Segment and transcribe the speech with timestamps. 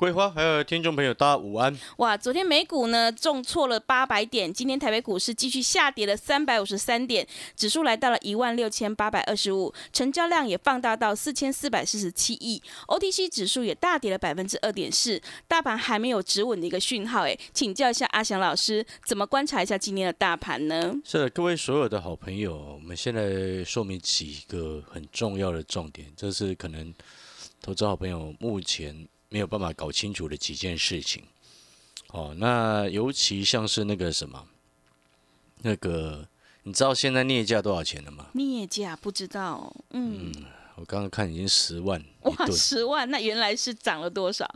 [0.00, 1.78] 桂花，还有听众朋友，大家午安。
[1.98, 17.26] 哇，昨天美股呢重挫了八百点，今天台北股市继续下跌了三百五十三点，指数来到了一万六千八百二十五，成交量也放大到四千四百四十七亿，OTC 指数也大跌了百分之二点四，大盘还没有止稳的一个讯号。
[17.26, 20.96] 哎，请教一下阿翔老师，怎么观察一下今天的大盘呢？
[21.04, 26.90] 是的，各位所有的好朋友，我们现在说明几个很重要的重点，这是可能
[27.60, 29.06] 投资好朋友目前。
[29.30, 31.22] 没有办法搞清楚的几件事情，
[32.08, 34.44] 哦，那尤其像是那个什么，
[35.62, 36.28] 那个
[36.64, 38.26] 你知道现在镍价多少钱了吗？
[38.34, 40.32] 镍价不知道，嗯，
[40.74, 44.52] 我刚刚看已经十万哇，十万，那原来是涨了多少？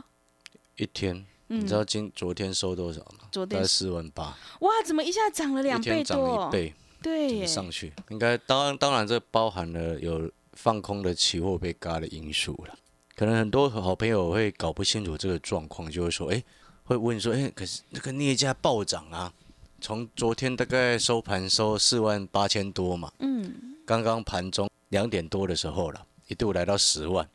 [0.75, 3.29] 一天，你知道今昨天收多少吗？
[3.31, 6.49] 昨天四万八，哇，怎么一下涨了两倍多？
[6.49, 12.77] 一倍，对，上去，应该当当然这包含了有放空的期货被嘎的因素了。
[13.15, 16.43] 可能很多好朋友会搞不清楚这个状况，就会说：“哎，
[16.83, 19.31] 会问说：哎，可是那个镍价暴涨啊，
[19.79, 27.25] 从昨天大概收盘收四万八千多嘛，嗯，刚刚盘中两点多的时候了，一度来到十万，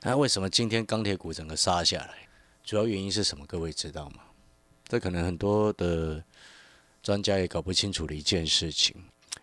[0.00, 2.28] 那为什么今天钢铁股整个杀下来？
[2.64, 3.44] 主要原因是什么？
[3.46, 4.22] 各位知道吗？
[4.88, 6.24] 这可能很多的
[7.02, 8.96] 专家也搞不清楚的一件事情，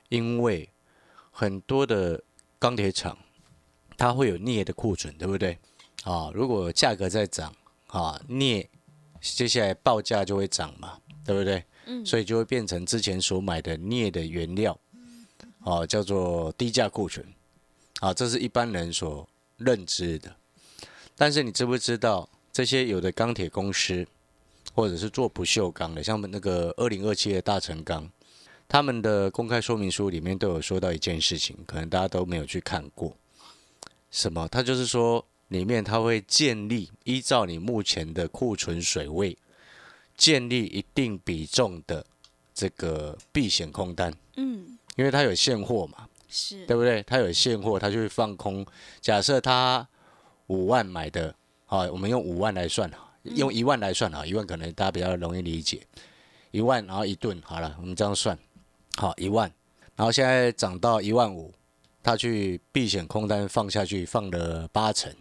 [0.09, 0.67] 因为
[1.29, 2.19] 很多的
[2.57, 3.15] 钢铁厂
[3.95, 5.59] 它会有镍的库存，对不对？”
[6.03, 7.55] 啊，如果价格在涨，
[7.87, 8.69] 啊，镍
[9.21, 11.63] 接下来报价就会涨嘛，对不对？
[11.85, 14.77] 嗯，所以就会变成之前所买的镍的原料，
[15.61, 17.25] 啊，叫做低价库存，
[18.01, 19.25] 啊，这是一般人所
[19.57, 20.35] 认知的。
[21.15, 24.05] 但是你知不知道，这些有的钢铁公司，
[24.73, 28.09] 或者是做不锈钢的，像那个二零二七的大成钢，
[28.67, 33.15] 他们的公开说明书里面都有说到一件事情，可能大家都没有去看过，
[34.11, 34.49] 什么？
[34.49, 35.25] 他就是说。
[35.49, 39.37] 里面它会建立依照你目前的库存水位，
[40.17, 42.05] 建立一定比重的
[42.53, 44.13] 这个避险空单。
[44.35, 47.03] 嗯，因为它有现货嘛，是对不对？
[47.03, 48.65] 它有现货，它就会放空。
[49.01, 49.87] 假设它
[50.47, 52.91] 五万买的，好，我们用五万来算
[53.23, 55.85] 用一万来算啊，一万可能大家比较容易理解。
[56.51, 58.37] 一万，然后一顿好了，我们这样算，
[58.97, 59.51] 好一万，
[59.95, 61.53] 然后现在涨到一万五，
[62.03, 65.11] 他去避险空单放下去，放了八成。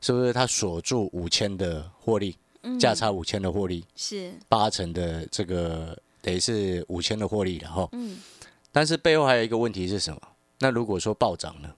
[0.00, 2.36] 是不是他锁住五千的获利，
[2.78, 8.18] 价差五千的获利，是八成的这个等于是五千的获利然后，嗯，
[8.72, 10.20] 但是背后还有一个问题是什么？
[10.58, 11.74] 那如果说暴涨呢？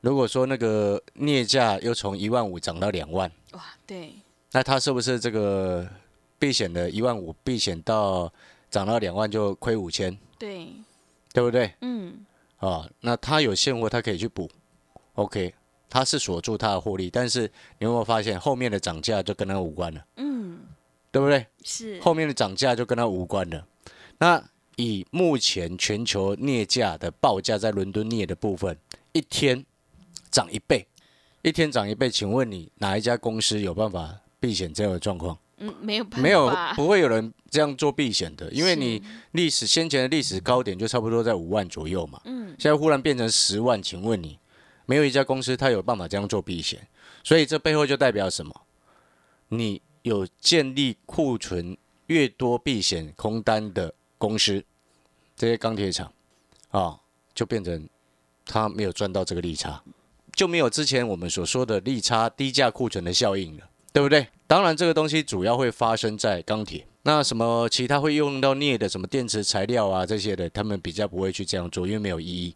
[0.00, 4.12] 如果说那个镍价又从一万五涨到两万，哇，对，
[4.52, 5.88] 那他是不是这个
[6.38, 8.30] 避险的一万五避险到
[8.70, 10.16] 涨到两万就亏五千？
[10.38, 10.68] 对，
[11.32, 11.72] 对不对？
[11.80, 12.24] 嗯，
[12.58, 14.50] 啊，那他有现货，他可以去补
[15.14, 15.54] ，OK。
[15.94, 17.42] 它是锁住它的获利，但是
[17.78, 20.04] 你有没有发现后面的涨价就跟它无关了？
[20.16, 20.58] 嗯，
[21.12, 21.46] 对不对？
[21.62, 23.64] 是后面的涨价就跟它无关了。
[24.18, 24.42] 那
[24.74, 28.76] 以目前全球镍价的报价，在伦敦镍的部分，
[29.12, 29.64] 一天
[30.32, 30.84] 涨一倍，
[31.42, 35.38] 一天涨一倍，请问你哪一家公司有办法避险这样的状况？
[35.58, 39.00] 嗯，没有，没有，不会有人这样做避险的，因为你
[39.30, 42.20] 历史先前的历史高点就差不多在五万左右嘛。
[42.24, 44.36] 嗯，现在忽然变成十万，请问你？
[44.86, 46.86] 没有一家公司它有办法这样做避险，
[47.22, 48.52] 所以这背后就代表什么？
[49.48, 54.64] 你有建立库存越多避险空单的公司，
[55.36, 56.12] 这些钢铁厂
[56.70, 56.98] 啊，
[57.34, 57.88] 就变成
[58.44, 59.82] 它没有赚到这个利差，
[60.34, 64.26] 就没有之前我们所说的利差低价库存的效应了，对不对？
[64.46, 72.54] 当然，这个东西主要会发生在钢铁，那什么其他会用到镍的什么电池材料啊这些的，他们比较不会去这样做，因为没有意义。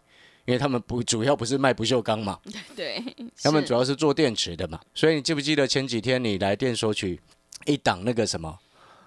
[0.48, 2.38] 因为他们不主要不是卖不锈钢嘛，
[2.74, 3.04] 对，
[3.42, 7.20] 他们主要是做电池的嘛，所以你记不记得前几天你来电索取
[7.66, 8.58] 一档那个什么，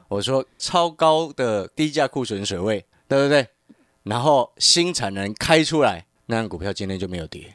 [0.07, 3.47] 我说超高的低价库存水位，对不对？
[4.03, 7.51] 然后新产能开出来，那张股票今天就没有跌。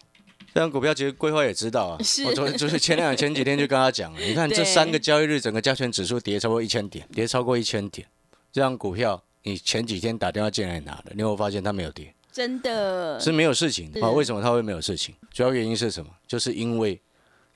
[0.53, 8.05] 这张股票其实规划也知道啊，我昨天就是前两前几天就跟他讲了，你看这三个交易日整个加权指数跌超过一千点，跌超过一千点，
[8.50, 12.12] 这张股票你前几天打电话进来拿的，你有发现它没有跌？
[12.37, 14.11] 真的是没有事情的啊。
[14.11, 15.15] 为什么它会没有事情？
[15.33, 16.11] 主要原因是什么？
[16.27, 17.00] 就是因为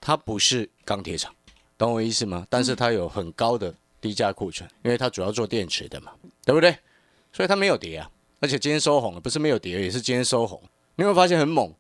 [0.01, 1.31] 它不是钢铁厂，
[1.77, 2.47] 懂我意思吗？
[2.49, 6.13] 但是它有很高的低价库存，因为它主要做电池的嘛，
[6.47, 6.75] 对不对？
[7.31, 8.11] 所以它没有跌啊，
[8.41, 10.59] 而且今天收红了，不是没有跌，也是今天收红。
[10.95, 11.75] 你有没有发现很猛？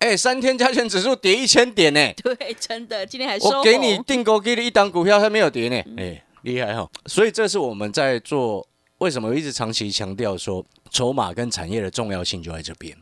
[0.00, 6.86] 哎，三天加权指数跌一千点呢、对，真的，今天还收我给你红定勾给你一档股票，它没有跌呢，哎、厉害哈！
[7.06, 8.66] 所以这是我们在做，
[9.02, 12.96] 为什么我一直长期强调说筹码跟产业的重要性就在这边。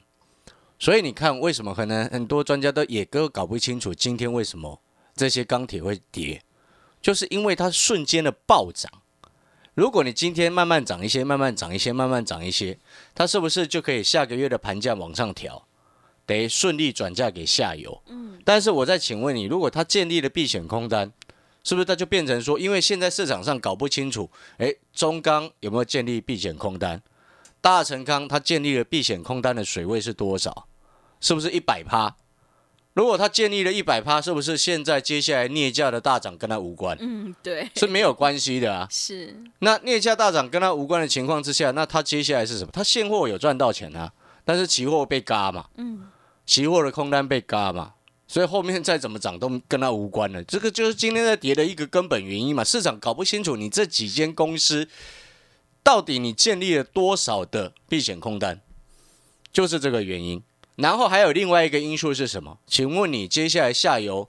[0.79, 4.81] 所以你看，为什么可能很多专家都也都搞不清楚今天为什么
[5.14, 6.43] 这些钢铁会跌，
[7.02, 8.91] 就是因为它瞬间的暴涨。
[9.75, 12.79] 如果你今天慢慢涨一些，慢慢涨一些，慢慢涨一些，
[13.14, 15.69] 它是不是就可以下个月的盘价往上调，
[16.25, 18.02] 得顺利转嫁给下游？
[18.06, 21.12] 嗯但是我再请问你，如果它建立了避险空单，
[21.62, 27.02] 是不是它就变成说，因为现在市场上搞不清楚，诶，中钢有没有建立避险空单？
[27.60, 30.66] 大成康它建立了避险空单的水位是多少？
[31.20, 32.16] 是不是一百趴？
[32.94, 36.96] 如果它建立了一百趴，是不是现在接下来镍价的大涨跟它无关？
[37.00, 38.86] 嗯，对，是没有关系的啊。
[38.90, 42.70] 是那镍价大涨跟它无关的情况之下，那它接下来是什么？
[42.72, 44.12] 它现货有赚到钱啊，
[44.44, 46.08] 但是期货被嘎嘛，嗯，
[46.44, 47.92] 期货的空单被嘎嘛，
[48.30, 50.40] 所以后面再怎么涨都跟它无关了。
[50.44, 52.62] 这个就是今天在跌的一个根本原因嘛。
[52.62, 54.88] 市场搞不清楚你这几间公司
[55.82, 58.60] 到底你建立了多少的避险空单，
[59.52, 60.40] 就是这个原因。
[60.76, 62.56] 然后还有另外一个因素是什么？
[62.68, 64.28] 请问你接下来下游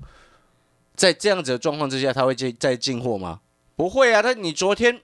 [0.96, 3.42] 在这样子的状况之下，他会再再进货吗？
[3.76, 5.00] 不会啊，他你昨天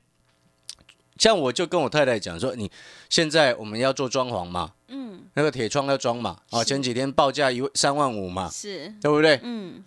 [1.17, 2.71] 像我就跟我太太讲说，你
[3.11, 9.39] 现在我们要做装潢嘛，嗯，那个铁窗要装嘛，啊，前几天报价一三万五嘛，是，对不对？
[9.43, 9.83] 嗯，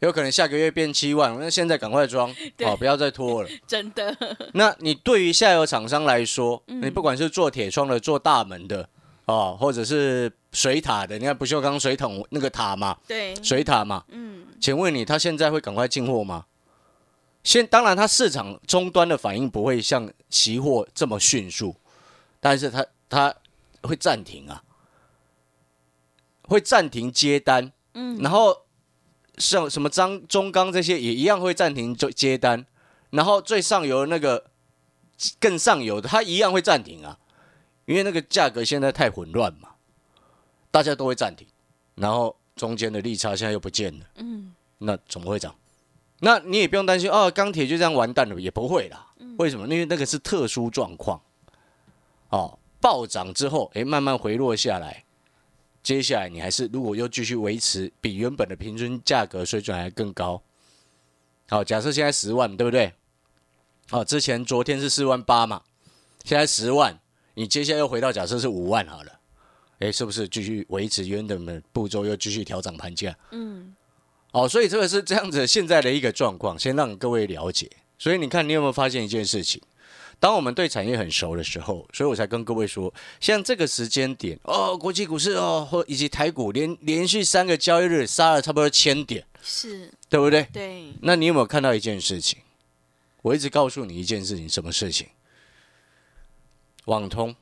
[0.00, 2.66] 有可能下个月变七万，那现在赶快装，对。
[2.66, 3.48] 哦，不要再拖了。
[3.66, 4.16] 真的，
[4.54, 6.80] 那你对于下游厂商来说，嗯。
[6.82, 8.88] 你不管是做铁窗的、做大门的，
[9.26, 16.44] 哦，或者是水塔的，你看不锈钢水桶那个塔嘛，对，水塔嘛，嗯，请问你他现在会赶快进货吗？
[17.44, 21.74] 现当然，它市场终端的反应不会像期货这么迅速，
[22.40, 23.34] 但是它它
[23.82, 24.62] 会暂停啊，
[26.42, 28.66] 会暂停接单，嗯，然后
[29.36, 32.66] 像什么张中钢这些也一样会暂停接接单，
[33.10, 34.50] 然后最上游的那个
[35.38, 37.18] 更上游的它一样会暂停啊，
[37.86, 39.70] 因为那个价格现在太混乱嘛，
[40.70, 41.46] 大家都会暂停，
[41.94, 44.06] 然后中间的利差现在又不见了。
[44.16, 45.54] 嗯，那怎么会涨？
[46.20, 49.06] 那你也不用担心哦，钢铁就这样完蛋了，也不会啦。
[49.38, 49.68] 为什么？
[49.68, 51.20] 因为那个是特殊状况，
[52.30, 55.04] 哦，暴涨之后，诶，慢慢回落下来，
[55.82, 60.42] 接下来你还是如果又继续维持比原本的平均价格水准还更高，
[61.48, 62.92] 好，假设现在十万，对不对？
[63.90, 65.62] 哦，之前昨天是四万八嘛，
[66.24, 67.00] 现在十万，
[67.34, 69.18] 你接下来又回到假设是五万好了，
[69.78, 73.16] 诶，是不是继续维持原本的步骤，又继续调整盘价？
[73.30, 73.74] 嗯，
[74.32, 77.70] 哦，所以这个是这样子现在的一个状况，先让各位了解。
[77.98, 79.60] 所以你看，你有没有发现一件事情？
[80.20, 90.42] 当我们对产业很熟的时候，所以我才跟各位说，像这个时间点，哦，国际股市哦，或以及台股连连续三个交易日杀了差不多千点，是，对不对？
[90.52, 92.40] 对，那你有没有看到一件事情？
[93.22, 95.06] 我一直告诉你一件事情，什么事情？
[96.86, 97.34] 网通、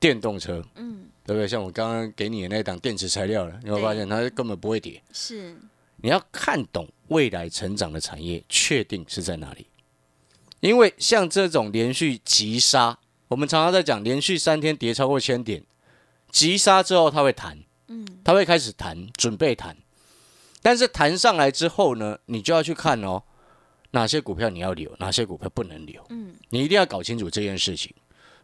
[0.00, 1.46] 电动车，嗯，对不对？
[1.46, 5.00] 像我刚刚给你的那档电池材料了，你会发现它根本不会跌。
[5.12, 5.56] 是，
[5.96, 9.66] 你要看懂未来成长的产业，确定是在哪里。
[10.60, 12.98] 因为像这种连续急杀，
[13.28, 15.64] 我们常常在讲连续三天跌超过千点，
[16.30, 19.76] 急杀之后它会弹，嗯，它会开始弹，准备弹。
[20.62, 23.22] 但是弹上来之后呢，你就要去看哦，
[23.92, 26.04] 哪些股票你要留，哪些股票不能留。
[26.10, 27.94] 嗯，你一定要搞清楚这件事情。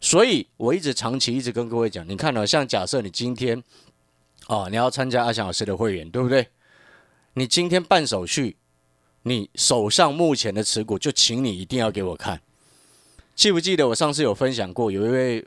[0.01, 3.63] 所以我一直长期一直跟各位讲，你看哦，像假设你今天
[4.47, 6.49] 哦，你要参加阿翔老师的会员，对不对？
[7.35, 8.57] 你今天办手续，
[9.27, 12.41] 你手上目前的持股，就请你一定要给我看。
[13.35, 15.45] 记不记得我上次有分享过，有一位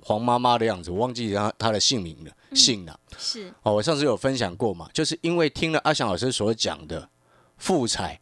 [0.00, 2.98] 黄妈妈的样子，我忘记她她的姓名了，姓了。
[3.16, 7.08] 是，哦，我上次有分享过嘛，就是因为听了阿翔老师所讲的
[7.58, 8.18] 富彩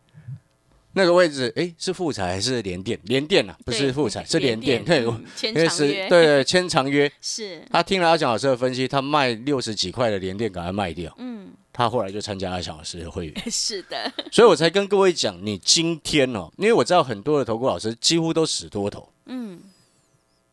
[0.93, 3.01] 那个位置，诶，是富彩还是联电？
[3.05, 4.85] 联电啊，不是对富彩，是联电。
[4.85, 7.11] 对因为是长约，对对签长约。
[7.23, 11.13] 是，他听了阿翔老师的分析，他卖六十几块的联电，赶快卖掉。
[11.19, 19.63] 嗯，他后来就参加了小老师的会员， 是的，所以我才跟各位讲，你今天哦，因为我知道很多的投顾老师几乎都死多头，嗯，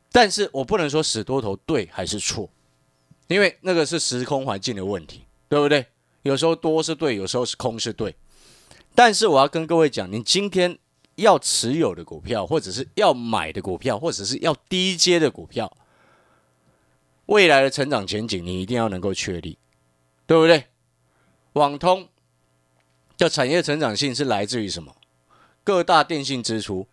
[0.10, 2.50] 但是我不能说死多头对还是错，
[3.28, 5.86] 因为那个是时空环境的问题，对不对？
[6.22, 8.16] 有时候多是对，有时候是空是对。
[8.96, 10.80] 但是我要跟各位讲，你今天
[11.16, 15.76] 要持有的股票，或者是要买的股票，或者是要低阶的股票，
[17.26, 19.58] 未来的成长前景你一定要能够确立，
[20.26, 20.64] 对不对？
[21.58, 22.08] 网通
[23.18, 24.96] 的产业成长性是来自于什么？
[25.64, 26.88] 各大电信支出，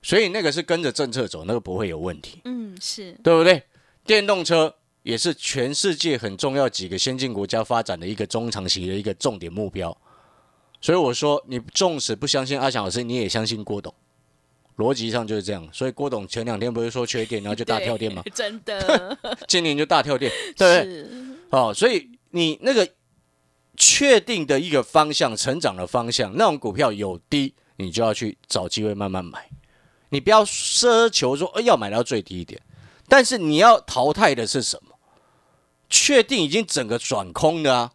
[0.00, 3.62] 所以那个是跟着政策走，那个不会有问题，嗯，是，对不对？
[4.06, 9.94] 电动车也是全世界很重要几个先进国家发展的一个中长期的一个重点目标。
[10.80, 13.92] 所以我说，你纵使不相信阿翔老师，你也相信郭董，
[14.76, 15.68] 逻辑上就是这样。
[15.72, 18.22] 所以郭董前两天不是说缺电， 然后就大跳电吗？
[18.32, 20.84] 真的， 今年就大跳电，对不对？
[20.84, 21.10] 是，
[21.50, 22.88] 哦，所以你那个
[23.78, 29.48] 确定的一个方向、成长的方向，那种股票有低，你就要去找机会慢慢买。
[30.10, 32.60] 你不要奢求说，呃，要买到最低一点，
[33.08, 34.96] 但是你要淘汰的是什么？
[35.88, 37.92] 确定已经整个转空的啊，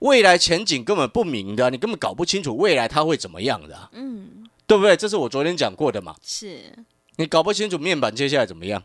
[0.00, 4.96] 未来前景根本不明的啊、你根本搞不清楚未来它会怎么样的啊、嗯，对不对？
[4.96, 6.16] 这是我昨天讲过的嘛。
[6.22, 6.84] 是，
[7.16, 8.82] 你搞不清楚面板接下来怎么样，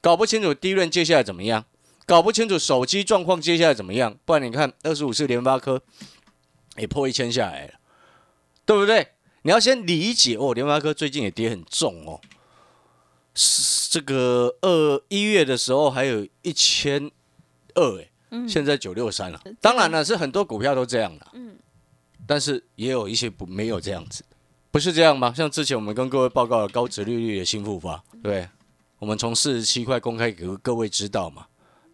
[0.00, 1.64] 搞不清楚低润接下来怎么样，
[2.10, 5.80] 搞不清楚手机状况接下来怎么样，不然你看二十五次联发科
[6.76, 7.74] 也破一千下来了，
[8.66, 9.12] 对不对？
[9.42, 12.20] 你要先理解哦，联发科最近也跌很重哦，
[13.90, 17.08] 这个二一月的时候还有一千
[17.76, 19.40] 二哎，嗯，现在九六三了。
[19.60, 21.56] 当然了，是很多股票都这样了，嗯。
[22.26, 24.24] 但是也有一些不没有这样子，
[24.72, 25.32] 不是这样吗？
[25.32, 28.48] 像之前我们跟各位报告的高值利率的新复发，对，
[28.98, 31.46] 我们从四十七块公开给各位知道嘛，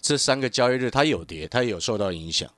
[0.07, 2.49] 这三个交易日它有跌，它也有受到影响，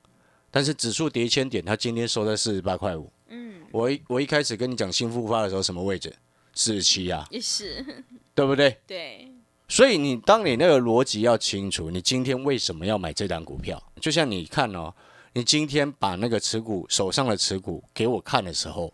[0.51, 3.11] 但是指数跌一千点，它今天收在四十八块五。
[3.29, 6.15] 嗯，我一我一开始跟你讲新复发的时候，什么位置？
[6.53, 7.83] 四十七啊，也是，
[8.35, 8.77] 对不对？
[8.85, 9.31] 对，
[9.67, 13.81] 所以你当你那个逻辑要清楚，你今天为什么要买这档股票？
[13.99, 14.93] 就像你看哦，
[15.33, 18.93] 你今天把那个持股手上的持股给我看的时候，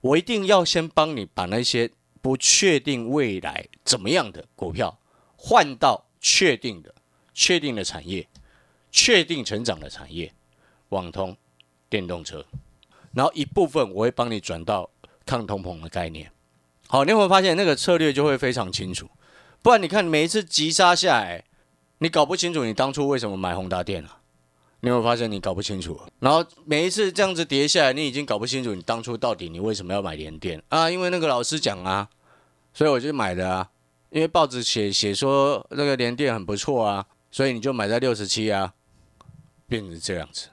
[0.00, 1.88] 我一定要先帮你把那些
[2.20, 4.98] 不确定未来怎么样的股票
[5.36, 6.94] 换到确定的、
[7.34, 8.28] 确定的产业、
[8.90, 10.32] 确定成长的产业，
[10.90, 11.36] 网通、
[11.88, 12.44] 电动车，
[13.14, 14.90] 然后一部分我会帮你转到
[15.24, 16.30] 抗通膨的概念。
[16.88, 19.08] 好，你有没有发现那个策略就会非常清楚？
[19.62, 21.44] 不然你看每一次急杀下来，
[21.98, 24.18] 你搞不清楚你当初为什么买宏达电啊？
[24.80, 25.98] 你有没有发现你搞不清楚？
[26.18, 30.90] 然后每一次这样子跌下来，你已经搞不清楚你当初到底你为什么要买联电啊？
[30.90, 32.08] 因为那个老师讲啊，
[32.74, 33.70] 所以我就买的啊。
[34.10, 38.74] 因为报纸写写说那个联电很不错啊，所以你就买在六十七啊，
[39.66, 40.50] 变成这样子，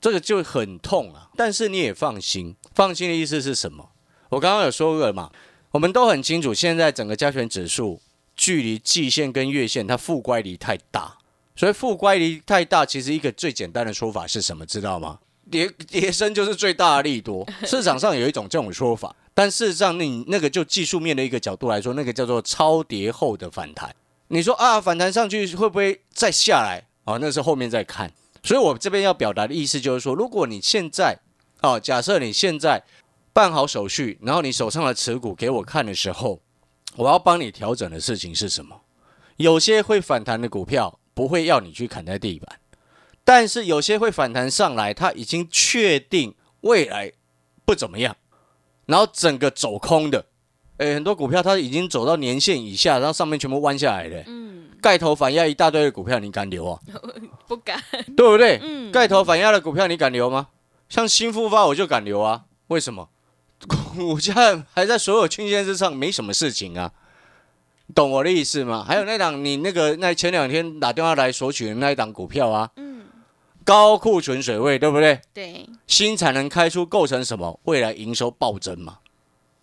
[0.00, 1.30] 这个就很痛啊。
[1.36, 3.90] 但是你也放心，放心的意思是什么？
[4.30, 5.30] 我刚刚有说过了嘛，
[5.70, 8.00] 我们都很清楚，现在整个加权指数
[8.34, 11.18] 距离季线跟月线它负乖离太大，
[11.54, 14.64] 所以负乖离太大，其实一个最简单的说法是什么？
[14.64, 15.20] 知道吗？
[15.50, 23.94] 跌跌升就是最大的利多，市场上有一种这种说法，但事实上你那个就技术面的一个角度来说，那个叫做超跌后的反弹。
[24.34, 26.88] 你说啊，反弹上去会不会再下来？
[27.04, 28.12] 哦，那是后面再看。
[28.42, 31.16] 所以我这边要表达的意思就是说，如果你现在
[31.62, 32.82] 哦，假设你现在
[33.32, 36.40] 办好手续，然后你手上的持股给我看的时候，
[36.96, 38.80] 我要帮你调整的事情是什么？
[39.36, 42.58] 有些会反弹的股票不会要你去砍在地板，
[43.22, 47.12] 但是有些会反弹上来，它已经确定未来
[47.64, 48.16] 不怎么样，
[48.86, 50.26] 然后整个走空的，
[50.78, 56.80] 诶，很多股票它已经走到年线以下，然后上面全部弯下来的，嗯，盖头反压一大堆的股票，你敢留啊？
[57.46, 57.80] 不敢，
[58.16, 58.58] 对不对？
[58.62, 60.48] 嗯，盖头反压的股票你敢留吗？
[60.88, 63.08] 像新复发我就敢留啊，为什么？
[63.96, 66.92] 股价还在所有均线之上，没什么事情啊，
[67.94, 68.84] 懂我的意思吗？
[68.86, 73.04] 还有那档你那个那前两天打电话来索取的那一档股票啊，嗯，
[73.64, 75.20] 高库存水位，对不对？
[75.32, 77.60] 对，新产能开出构成什么？
[77.64, 78.98] 未来营收暴增嘛？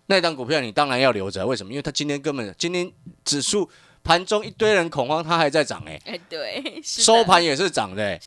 [0.06, 1.72] 那张股票你当然要留着，为什么？
[1.72, 2.90] 因为它今天根本今天
[3.24, 3.68] 指数
[4.02, 8.20] 盘中一堆人恐慌，它还在涨哎、哎，对，收盘也是涨的、欸，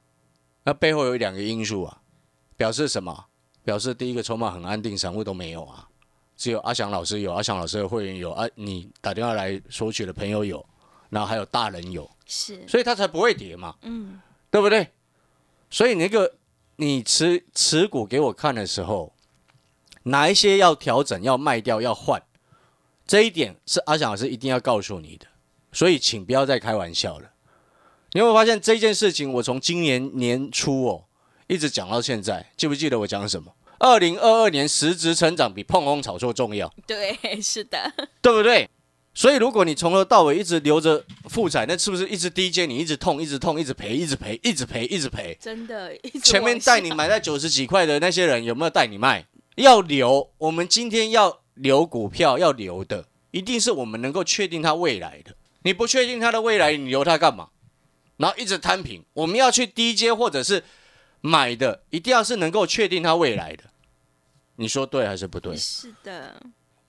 [0.64, 2.02] 那背后有两个因素啊，
[2.58, 3.26] 表示什么？
[3.64, 5.88] 表示第一个筹码很安定，散户都没有啊，
[6.38, 10.64] 只有阿翔老师有，阿翔老师的会员有啊，你打电话来索取的朋友有，
[11.10, 14.88] 然后还有大人有，是，所以它才不会跌嘛，嗯，对不对？
[15.72, 16.36] 所以那个
[16.76, 19.12] 你持持股给我看的时候，
[20.06, 22.22] 哪一些要调整、要卖掉、要换，
[23.06, 25.26] 这一点是阿翔老师一定要告诉你的，
[25.72, 27.32] 所以请不要再开玩笑了。
[28.14, 29.32] 你有没有发现这件事情？
[29.34, 31.06] 我从今年年初哦，
[31.48, 33.52] 一直讲到现在，记不记得我讲什么？
[33.78, 38.70] 二零二二年实质成长比碰空炒作重要，对，是的，对不对？
[39.14, 42.66] 所以如果你从头到尾一直留着负债，那是不是一直低阶？
[42.66, 45.38] 你一直痛，一直痛，一直赔，一直赔，一直赔，一直赔。
[45.42, 49.26] 真的，一直前面带你买在九十几块的那些人有没有带你卖？
[49.56, 55.36] 要留，我们今天要留股票，要留的一定是我们能够确定它未来的。
[55.64, 57.50] 你不确定它的未来，你留它干嘛？
[58.18, 59.04] 然后一直摊平。
[59.14, 60.64] 我们要去低阶或者是
[61.22, 63.64] 买的，一定要是能够确定它未来的。
[64.58, 65.58] 你说对还是不对？
[65.58, 66.42] 是的，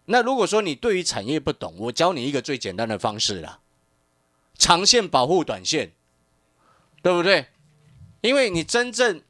[0.05, 3.59] 那如果说你对于产业不懂，我教你一个最简单的方式啦，
[4.57, 5.93] 长线保护短线，
[7.03, 7.47] 对不对？
[8.21, 9.23] 因为你真正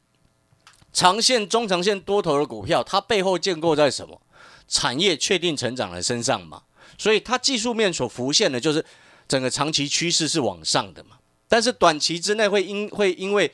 [0.96, 4.18] 长线、中长线多头的股票，它背后建构在什么？
[4.66, 6.62] 产业确定成长的身上嘛。
[6.96, 8.82] 所以它技术面所浮现的就是
[9.28, 11.18] 整个长期趋势是往上的嘛。
[11.48, 13.52] 但是短期之内会因会因为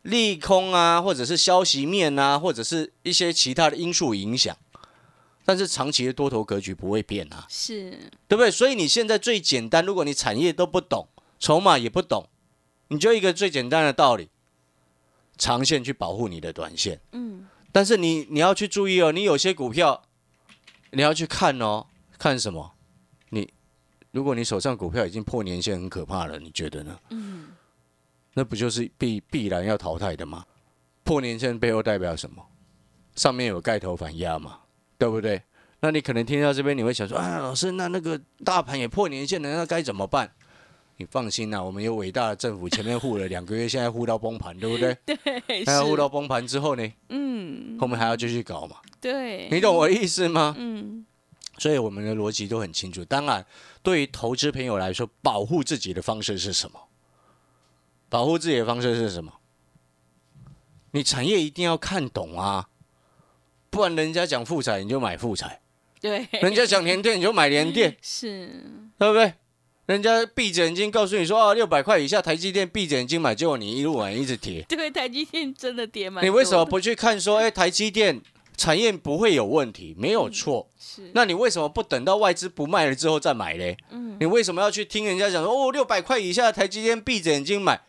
[0.00, 4.56] 利空啊，或者是消息面啊，或者是一些其他的因素影响。
[5.44, 7.90] 但是长期的多头格局不会变啊，是
[8.26, 8.50] 对不对？
[8.50, 11.06] 所以你现在最简单，如果你产业都不懂，
[11.38, 12.26] 筹码也不懂，
[12.88, 14.30] 你就一个最简单的道理，
[15.38, 17.00] 长线去保护你的短线。
[17.12, 20.02] 嗯，但是你你要去注意哦，你有些股票
[20.90, 21.86] 你要去看哦，
[22.18, 22.74] 看什么？
[23.30, 23.50] 你
[24.10, 26.98] 如果你手上股票已经破年线，很可怕了，你觉得呢？
[27.10, 27.48] 嗯，
[28.34, 30.44] 那不就是必必然要淘汰的吗？
[31.04, 32.44] 破年线背后代表什么？
[33.14, 34.60] 上面有盖头反压嘛，
[34.98, 35.42] 对不对？
[35.80, 40.32] 那你可能听到这边，你会想说，啊，老师，那那个大盘也破年线了，那该怎么办？
[41.00, 44.96] 你放心啦、我们有伟大的政府，前面护了两个月，现在护到崩盘，对不对？
[45.06, 48.78] 对，那要护到崩盘之后呢，嗯，后面还要继续搞嘛？
[49.00, 50.56] 对，你懂我的意思吗？
[50.58, 51.06] 嗯，
[51.56, 53.04] 所以我们的逻辑都很清楚。
[53.04, 53.46] 当然，
[53.80, 56.80] 对于投资朋友来说，保护自己的方式是什么？
[58.08, 59.32] 保护自己的方式是什么？
[60.90, 62.70] 你产业一定要看懂啊，
[63.70, 65.60] 不然人家讲富彩你就买富彩，
[66.00, 68.48] 对，人家讲联电你就买联电， 是，
[68.98, 69.34] 对不对？
[69.88, 76.62] 人家闭着眼睛告诉你说啊，六百块以下台积电闭着眼睛买，结果你一路玩一直跌，对，台积电真的跌蛮，你为什么？
[76.62, 78.20] 不去看说，哎，台积电
[78.54, 80.68] 产业不会有问题，没有错。
[80.78, 83.78] 是，那你为什么不等到外资不卖了之后再买嘞？
[83.90, 87.80] 嗯，你为什么要去听人家讲说哦，六百块以下的台积电闭着眼睛买？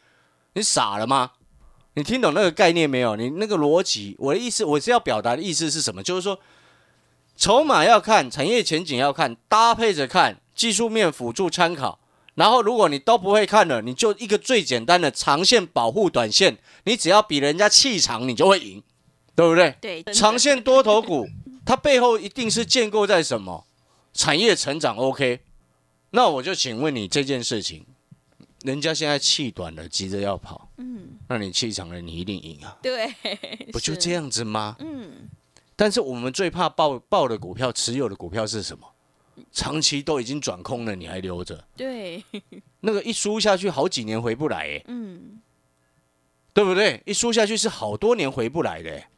[0.53, 1.31] 你傻了吗？
[1.95, 3.17] 你听懂那个概念没有？
[3.17, 6.01] 你那个逻辑，我的意思，我是要表达的意思是什么？
[6.01, 6.39] 就是说，
[7.35, 11.99] 筹码要看，产业前景要看，搭配着看，技术面辅助参考。
[12.35, 18.83] 然后，如果你都不会看了，你就一个最简单的长线保护短线，你只要比人家气长，你就会赢，
[19.35, 19.75] 对不对？
[19.79, 21.27] 对，长线多头股，
[21.65, 23.65] 它背后一定是建构在什么？
[24.13, 25.39] 产业成长 OK。
[26.11, 27.85] 那我就请问你这件事情，
[28.63, 33.13] 人家现在气短了，急着要跑，嗯，那你气长了，你一定赢啊，对，
[33.71, 34.11] 不就这？
[34.11, 34.75] 样子吗？
[34.79, 35.29] 嗯，
[35.75, 38.87] 但是我们最怕爆爆的股票，持有的股票是什么？
[39.51, 42.23] 长期都已经转空了，你还留着，对，
[42.81, 45.41] 那个一输下去，好几年回不来，哎，嗯，
[46.53, 47.01] 对不对？
[47.05, 49.09] 一输下去是好多年回不来的，哎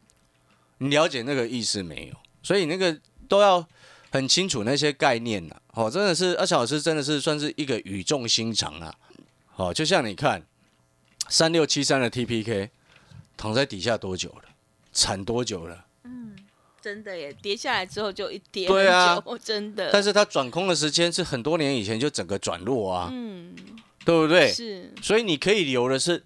[0.78, 2.14] 你了解那个意思没有？
[2.42, 3.64] 所以那个都要
[4.10, 8.94] 很清楚那些概念呐、哦，真的是阿小老师真的是算是一个语重心长啊。
[9.54, 10.44] 哦，就像你看
[11.28, 12.70] 三六七三的 TPK
[13.36, 14.42] 躺在底下多久了？
[14.92, 15.86] 惨多久了？
[16.82, 23.54] 真的耶，跌下来之后就一跌对啊 真的，但是它转空的时间是很多年以前就整个转弱啊，嗯，
[24.04, 24.52] 对不对？
[24.52, 26.24] 是，所以你可以留的是，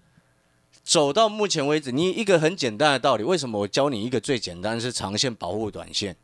[0.83, 6.15] 走到目前为止，你一个很简单的道理，为什么我教你一个最简单是长线保护短线？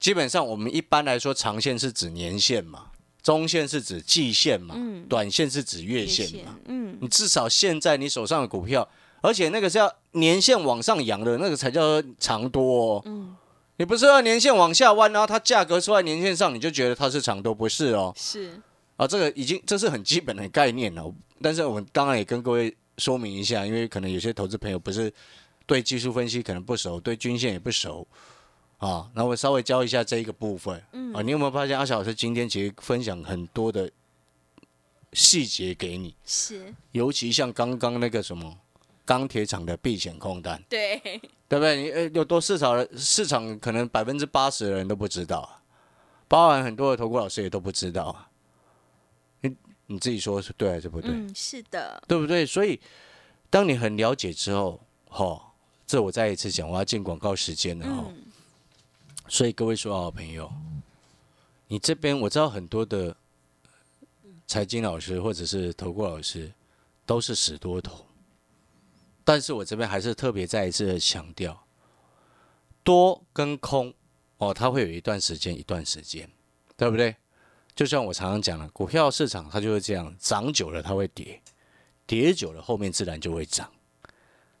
[0.00, 2.86] 基本上我们一般来说，长线是指年线嘛，
[3.22, 8.88] 中线是指季线嘛，嗯，短线是指月月线嘛。，嗯，你至少现在你手上的股票，
[9.20, 13.02] 而且那个是要年线往上扬的那个才叫长多、哦。
[13.04, 13.36] 嗯，
[13.76, 18.12] 你不是要年线往下弯，然后它价格出在年线上，你就觉得它是长多，不是哦。
[18.16, 18.60] 是，
[18.96, 21.12] 啊，这个已经这是很基本的概念了。
[21.40, 25.12] 但是我们当然也跟各位说明一下，因为可能有些投资朋友不是
[25.66, 28.06] 对技术分析可能不熟，对均线也不熟
[28.78, 29.10] 啊。
[29.14, 31.22] 那我稍微教一下这一个部分嗯啊。
[31.22, 33.90] 你有没有发现阿小老师今天其实分享很多的
[35.14, 38.58] 细节给你，是，尤其像刚刚那个什么
[39.12, 40.98] 钢铁厂的避险空单，对，
[41.46, 41.82] 对不对？
[41.82, 45.60] 你呃有多市场的市场可能百分之八十的人都不知道啊，
[46.28, 48.30] 包含很多的投顾老师也都不知道啊。
[49.42, 49.54] 你
[49.88, 51.10] 你自己说是对还是不对？
[51.10, 52.46] 嗯，是的，对不对？
[52.46, 52.80] 所以
[53.50, 55.52] 当你很了解之后，哈、
[55.86, 58.24] 这我再一次讲，我要进广告时间了哈、嗯，
[59.28, 60.50] 所以各位说好朋友，
[61.68, 63.14] 你这边我知道很多的
[64.46, 66.50] 财经老师或者是投顾老师
[67.04, 68.06] 都是死多头，
[69.24, 71.66] 但是我这边还是特别再一次的强调，
[72.82, 73.94] 多跟空
[74.38, 76.30] 哦，它会有一段时间一段时间，
[76.76, 77.16] 对不对？
[77.74, 81.40] 就像我常常讲的，股票市场它就是这样，涨久了它会跌，
[82.06, 83.72] 跌久了后面自然就会涨。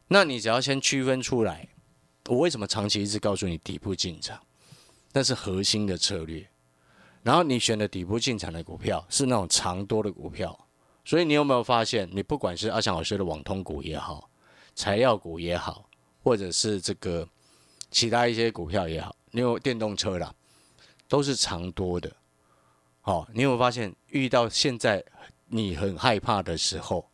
[0.08, 1.68] 那你只要先区分出来，
[2.28, 4.40] 我为什么长期一直告诉你底部进场，
[5.12, 6.48] 那是核心的策略。
[7.22, 10.66] 然后你选的底部进场的股票是那种长多的股票，
[11.04, 14.30] 所以你有没有发现，你不管是阿翔老师的网通股也好，
[14.74, 15.88] 材料股也好，
[16.22, 17.28] 或者是这个
[17.90, 20.34] 其他一些股票也好，因为电动车啦，
[21.08, 22.14] 都是长多的。
[23.00, 25.04] 好、你有没有发现，遇到现在
[25.48, 27.10] 你很害怕的时候，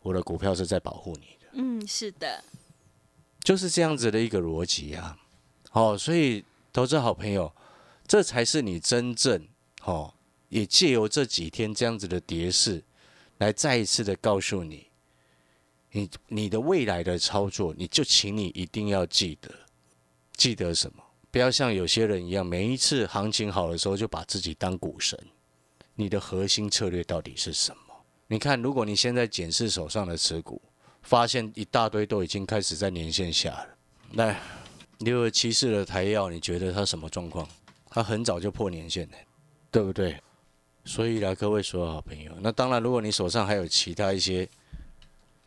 [0.00, 2.44] 我的股票是在保护你的，嗯，是的，
[3.42, 5.18] 就是这样子的一个逻辑啊。
[5.72, 7.52] 哦，所以投资好朋友，
[8.06, 9.46] 这才是你真正
[9.82, 10.14] 哦，
[10.48, 12.84] 也借由这几天这样子的跌势，
[13.38, 14.86] 来再一次的告诉你，
[15.92, 19.50] 你你的未来的操作，你就请你一定要记得，
[20.36, 21.02] 记得什么？
[21.30, 25.18] 不要像有些人一样，每一次行情好的时候就把自己当股神。
[25.94, 27.94] 你的核心策略到底是什么？
[28.28, 30.60] 你看，如果你现在检视手上的持股，
[31.02, 33.68] 发现一大堆都已经开始在年线下了。
[34.12, 34.40] 来，
[34.98, 37.46] 六二七四的台药，你觉得它什么状况？
[37.88, 39.16] 它很早就破年线了，
[39.70, 40.16] 对不对？
[40.84, 44.48] 所以啦，各位所有好朋友，那当然，如果你手上还有其他一些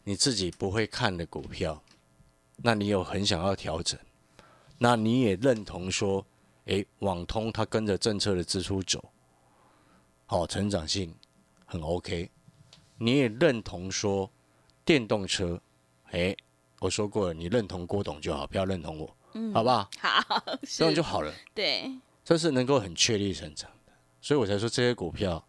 [0.04, 1.82] 你自己不会看的股票，
[2.58, 3.98] 那你有很想要调整，
[4.78, 6.26] 那你也认同说，
[6.66, 9.04] 诶，网通它跟着政策的支出走，
[10.26, 11.16] 好、成长性
[11.66, 12.30] 很 OK，
[12.98, 14.30] 你也认同说
[14.84, 15.62] 电动车，
[16.12, 16.36] 诶，
[16.80, 19.90] 我说过了，你认同郭董就好，不要认同我，嗯，好不好？
[20.00, 21.34] 好，这样就好了。
[21.54, 21.90] 对，
[22.26, 25.48] 这是能够很确立成长的，所以我才说这些股票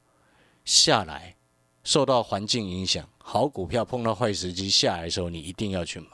[0.64, 1.36] 下来
[1.82, 6.08] 受到环境影响，好股票碰到坏时机下来的时候，你一定要去买。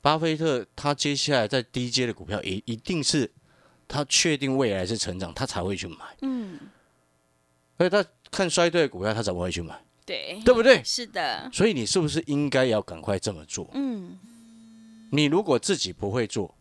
[0.00, 3.30] 巴菲特他接下来在低阶的股票，也一定是
[3.86, 5.96] 他确定未来是成长，他才会去买。
[6.22, 6.58] 嗯，
[7.76, 9.78] 所以他看衰退的股票，他怎么会去买？
[10.06, 10.82] 对，对不对？
[10.82, 13.70] 是的，所以你是不是应该要赶快这么做？
[13.74, 14.18] 嗯
[15.10, 16.54] 你如果自己不会做，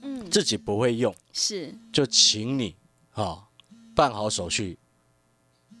[0.00, 2.74] 嗯，自己不会用，是，就请你
[3.12, 3.46] 啊
[3.94, 4.78] 办好手续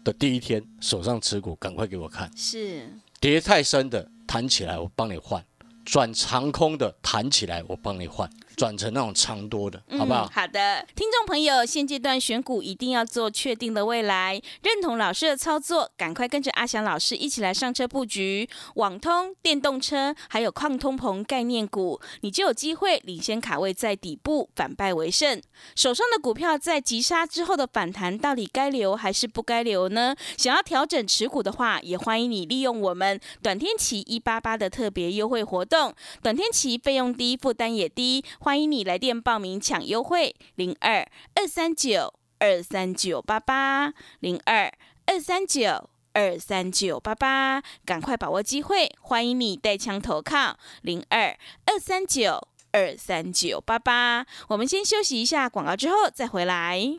[0.04, 2.88] 的第一天，手上持股赶快给我看，是，
[3.20, 5.44] 跌太深的弹起来我帮你换，
[5.84, 8.28] 转长空的弹起来我帮你换，
[8.60, 10.28] 转成那种长多的，好不好嗯？？
[10.34, 25.40] 好的，听众朋友，现阶段选股一定要做确定的未来，认同老师的操作，赶快跟着阿翔老师一起来上车布局网通、电动车，还有矿通膨概念股，你就有机会领先卡位在底部，反败为胜。
[25.74, 30.14] 手上的股票在急杀之后的反弹，到底该留还是不该留呢？
[30.36, 44.72] 想要调整持股的话，也欢迎你利用我们短天期一八八的特别优惠活动，短天期费用低，负担也低，欢欢迎你来电报名抢优惠，零二二三九二三九八八零二
[45.06, 45.88] 二三九。
[46.12, 48.90] 二三九八八，赶快把握机会！
[49.00, 54.26] 欢迎你带枪投靠零二二三九二三九八八。
[54.48, 56.98] 我们先休息一下广告，之后再回来。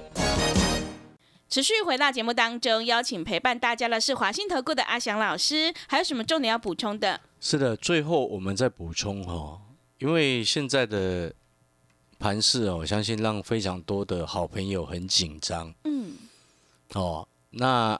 [1.51, 7.19] 持续回到节目当中，邀请陪伴大家的是华信投顾的阿翔老师，还有什么重点要补充的？
[7.41, 9.59] 是的，最后我们再补充哦，
[9.99, 11.33] 因为现在的
[12.17, 16.13] 盘势哦，我相信让非常多的好朋友很紧张嗯，
[16.93, 17.27] 哦。
[17.49, 17.99] 那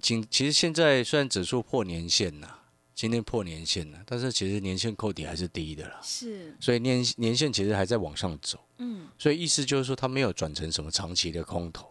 [0.00, 2.48] 紧其实现在虽然指数破年线呐、
[2.94, 8.58] 今天破年线了，但是其实年线扣底还是低的啦，是，所以年年线其实还在往上走。
[8.78, 11.90] 嗯，所以意思就是说，它没有转成什么长期的空头，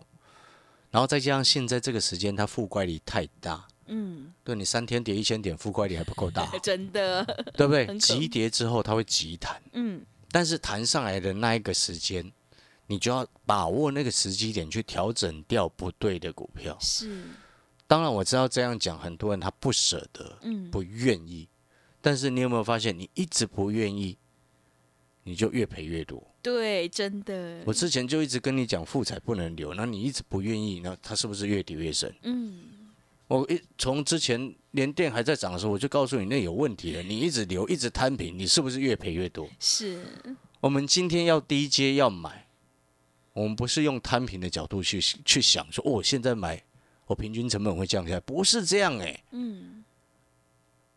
[0.96, 7.22] 然后再加上现在这个时间它负乖离太大，嗯，对你三天跌一千点，负乖离还不够大， 真的，
[7.54, 7.86] 对不对？
[8.00, 12.32] 急跌之后它会急弹，嗯，但是弹上来的那一个时间，
[12.88, 16.78] 你就要把握那个时机点去调整掉不对的股票。
[16.80, 17.26] 是，
[17.88, 21.46] 当然我知道这样讲，很多人他不舍得，嗯，不愿意，
[22.00, 24.18] 但是你有没有发现，你一直不愿意，
[25.24, 26.26] 你就越赔越多。
[26.46, 32.14] 对，真的，我之前就一直跟你讲，富彩不能留，那你一直不愿意，那它是不是越跌越深？
[32.22, 32.60] 嗯，
[33.28, 39.50] 我一从之前连电还在涨的时候，我就告诉你那有问题了，你一直留，一直摊平，你是不是越赔越多？
[39.60, 40.00] 是，
[40.60, 42.46] 我们今天要低阶要买，
[43.34, 46.62] 我们不是用摊平的角度去去想说，哦，现在买
[47.08, 49.84] 我平均成本会降下来，不是这样诶、嗯，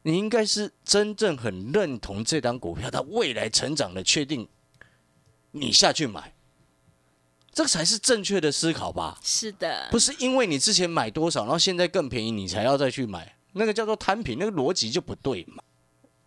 [0.03, 4.47] 你应该是真正很认同这档股票它未来成长的确定，
[5.53, 6.35] 你下去买，
[7.53, 9.19] 这个才是正确的思考吧？
[9.23, 15.63] 是的，不是因为你之前买多少，然后现在更便宜，你才要再去买，那个叫做摊平，那个逻辑就不对嘛。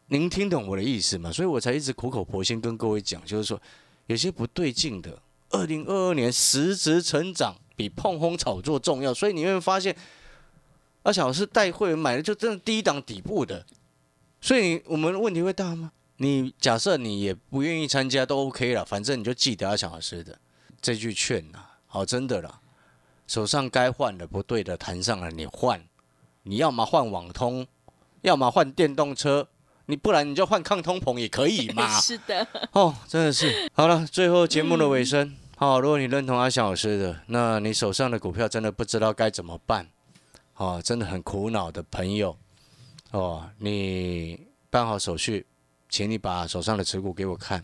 [0.07, 1.31] 您听懂我的意思吗？
[1.31, 3.61] 所以我才一直苦口婆心跟各位讲，就是说
[4.07, 5.21] 有些不对劲的。
[5.51, 9.95] 二零二二年实质成长比碰轰炒作重要，所以你会发现，
[11.03, 13.65] 阿小老师带会员买的就真的低档底部的，
[14.39, 15.91] 所以我们问题会大吗？
[16.21, 20.37] 你假设你也不愿意参加都 OK 了，反正你就记得阿小老师的
[20.79, 21.57] 这句劝呐，
[21.87, 22.59] 好，真的啦，
[23.25, 25.83] 手上该换的不对的谈上了，你换，
[26.43, 27.65] 你要么换网通，
[28.21, 29.47] 要么换电动车。
[29.87, 31.85] 你不然你就换抗通膨也可以嘛？
[31.99, 33.69] 是的，哦，真的是。
[33.73, 39.89] 好了，最后节目的尾声，好，如果你认同阿翔老师的，那你手上的股票真的不知道该怎么办，
[40.55, 42.37] 哦，真的很苦恼的朋友，
[43.09, 45.45] 哦，你办好手续，
[45.91, 47.63] 请你把手上的持股给我看，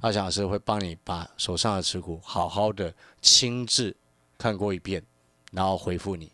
[0.00, 3.94] 阿翔老师会帮你把手上的持股好好的亲自
[4.38, 5.04] 看过一遍，
[5.50, 6.30] 然后回复你，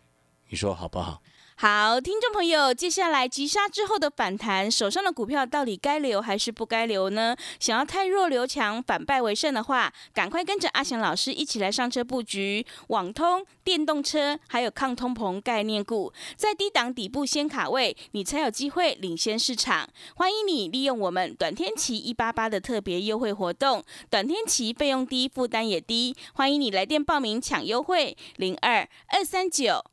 [0.47, 1.19] 你说好不好？
[1.55, 7.35] 好，听众朋友，接下来急杀之后的反弹，手上的股票到底该留还是不该留呢？
[7.59, 19.87] 想要太弱留强，反败为胜的话，赶快跟着阿翔老师一起来上车布局网通、电动车，还有抗通膨概念股，在低档底部先卡位，你才有机会领先市场。
[20.15, 29.92] 欢迎你利用我们短天期一八八的特别优惠活动，短天期费用低，负担也低，欢迎你来电报名抢优惠，零二二三九。